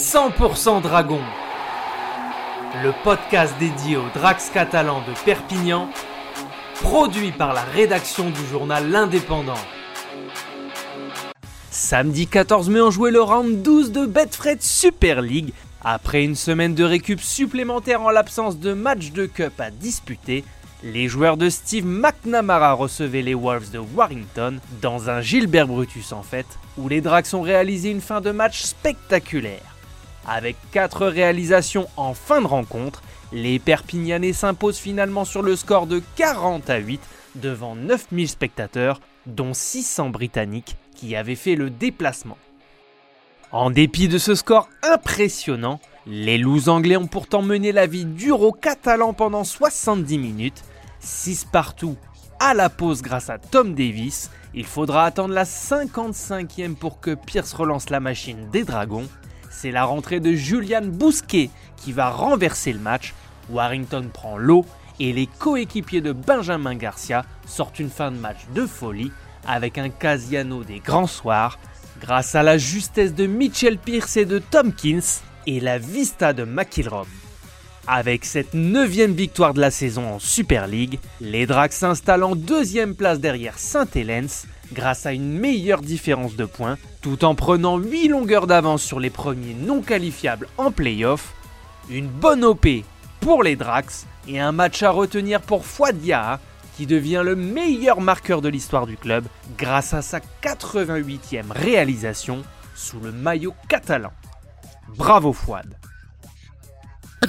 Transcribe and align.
100% 0.00 0.80
Dragon, 0.80 1.20
le 2.82 2.90
podcast 3.04 3.54
dédié 3.60 3.98
aux 3.98 4.08
Drax 4.14 4.48
catalans 4.48 5.02
de 5.06 5.12
Perpignan, 5.26 5.90
produit 6.80 7.32
par 7.32 7.52
la 7.52 7.60
rédaction 7.60 8.30
du 8.30 8.46
journal 8.50 8.90
L'Indépendant. 8.90 9.60
Samedi 11.70 12.26
14 12.26 12.70
mai, 12.70 12.80
on 12.80 12.90
jouait 12.90 13.10
le 13.10 13.20
round 13.20 13.60
12 13.60 13.92
de 13.92 14.06
Betfred 14.06 14.62
Super 14.62 15.20
League. 15.20 15.52
Après 15.82 16.24
une 16.24 16.34
semaine 16.34 16.74
de 16.74 16.82
récup 16.82 17.20
supplémentaire 17.20 18.00
en 18.00 18.10
l'absence 18.10 18.58
de 18.58 18.72
match 18.72 19.12
de 19.12 19.26
cup 19.26 19.60
à 19.60 19.70
disputer, 19.70 20.44
les 20.82 21.08
joueurs 21.08 21.36
de 21.36 21.50
Steve 21.50 21.84
McNamara 21.84 22.72
recevaient 22.72 23.20
les 23.20 23.34
Wolves 23.34 23.70
de 23.70 23.78
Warrington 23.78 24.60
dans 24.80 25.10
un 25.10 25.20
Gilbert 25.20 25.68
Brutus 25.68 26.12
en 26.12 26.22
fait, 26.22 26.46
où 26.78 26.88
les 26.88 27.02
Drax 27.02 27.34
ont 27.34 27.42
réalisé 27.42 27.90
une 27.90 28.00
fin 28.00 28.22
de 28.22 28.30
match 28.30 28.62
spectaculaire. 28.62 29.69
Avec 30.26 30.56
4 30.72 31.06
réalisations 31.06 31.88
en 31.96 32.14
fin 32.14 32.42
de 32.42 32.46
rencontre, 32.46 33.02
les 33.32 33.58
Perpignanais 33.58 34.32
s'imposent 34.32 34.78
finalement 34.78 35.24
sur 35.24 35.42
le 35.42 35.56
score 35.56 35.86
de 35.86 36.02
40 36.16 36.68
à 36.68 36.78
8 36.78 37.00
devant 37.36 37.74
9000 37.74 38.28
spectateurs, 38.28 39.00
dont 39.26 39.54
600 39.54 40.10
Britanniques 40.10 40.76
qui 40.94 41.16
avaient 41.16 41.34
fait 41.34 41.54
le 41.54 41.70
déplacement. 41.70 42.38
En 43.52 43.70
dépit 43.70 44.08
de 44.08 44.18
ce 44.18 44.34
score 44.34 44.68
impressionnant, 44.82 45.80
les 46.06 46.38
loups 46.38 46.68
anglais 46.68 46.96
ont 46.96 47.06
pourtant 47.06 47.42
mené 47.42 47.72
la 47.72 47.86
vie 47.86 48.04
dure 48.04 48.42
aux 48.42 48.52
Catalans 48.52 49.12
pendant 49.12 49.44
70 49.44 50.18
minutes 50.18 50.62
6 51.00 51.46
partout 51.50 51.96
à 52.38 52.54
la 52.54 52.70
pause 52.70 53.02
grâce 53.02 53.30
à 53.30 53.38
Tom 53.38 53.74
Davis. 53.74 54.30
Il 54.54 54.66
faudra 54.66 55.04
attendre 55.04 55.34
la 55.34 55.44
55e 55.44 56.74
pour 56.74 57.00
que 57.00 57.14
Pierce 57.14 57.52
relance 57.52 57.90
la 57.90 58.00
machine 58.00 58.48
des 58.50 58.64
Dragons. 58.64 59.08
C'est 59.50 59.72
la 59.72 59.84
rentrée 59.84 60.20
de 60.20 60.32
Julian 60.32 60.84
Bousquet 60.84 61.50
qui 61.76 61.92
va 61.92 62.08
renverser 62.08 62.72
le 62.72 62.78
match. 62.78 63.12
Warrington 63.50 64.08
prend 64.12 64.38
l'eau 64.38 64.64
et 65.00 65.12
les 65.12 65.26
coéquipiers 65.26 66.00
de 66.00 66.12
Benjamin 66.12 66.76
Garcia 66.76 67.24
sortent 67.46 67.80
une 67.80 67.90
fin 67.90 68.12
de 68.12 68.16
match 68.16 68.46
de 68.54 68.64
folie 68.64 69.12
avec 69.46 69.76
un 69.76 69.90
Casiano 69.90 70.62
des 70.62 70.78
grands 70.78 71.06
soirs 71.06 71.58
grâce 72.00 72.34
à 72.34 72.42
la 72.42 72.58
justesse 72.58 73.14
de 73.14 73.26
Mitchell 73.26 73.76
Pierce 73.76 74.16
et 74.16 74.24
de 74.24 74.38
Tompkins 74.38 75.20
et 75.46 75.60
la 75.60 75.78
vista 75.78 76.32
de 76.32 76.44
McIlroy. 76.44 77.06
Avec 77.86 78.24
cette 78.24 78.54
neuvième 78.54 79.14
victoire 79.14 79.52
de 79.52 79.60
la 79.60 79.70
saison 79.70 80.14
en 80.14 80.18
Super 80.18 80.66
League, 80.66 81.00
les 81.20 81.46
Dracs 81.46 81.72
s'installent 81.72 82.22
en 82.22 82.36
deuxième 82.36 82.94
place 82.94 83.18
derrière 83.18 83.58
Saint-Helens 83.58 84.46
grâce 84.72 85.06
à 85.06 85.12
une 85.12 85.32
meilleure 85.32 85.80
différence 85.80 86.36
de 86.36 86.44
points, 86.44 86.78
tout 87.00 87.24
en 87.24 87.34
prenant 87.34 87.78
8 87.78 88.08
longueurs 88.08 88.46
d'avance 88.46 88.82
sur 88.82 89.00
les 89.00 89.10
premiers 89.10 89.54
non 89.54 89.82
qualifiables 89.82 90.48
en 90.58 90.70
playoff. 90.70 91.34
Une 91.88 92.08
bonne 92.08 92.44
OP 92.44 92.66
pour 93.20 93.42
les 93.42 93.56
Drax 93.56 94.06
et 94.28 94.38
un 94.38 94.52
match 94.52 94.82
à 94.82 94.90
retenir 94.90 95.40
pour 95.40 95.64
Fouad 95.64 95.98
qui 96.76 96.86
devient 96.86 97.22
le 97.24 97.36
meilleur 97.36 98.00
marqueur 98.00 98.40
de 98.40 98.48
l'histoire 98.48 98.86
du 98.86 98.96
club 98.96 99.24
grâce 99.58 99.92
à 99.92 100.02
sa 100.02 100.20
88e 100.42 101.50
réalisation 101.50 102.42
sous 102.74 103.00
le 103.00 103.12
maillot 103.12 103.54
catalan. 103.68 104.12
Bravo 104.96 105.32
Fouad 105.32 105.76